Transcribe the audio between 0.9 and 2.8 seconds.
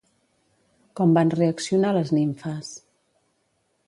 Com van reaccionar les nimfes?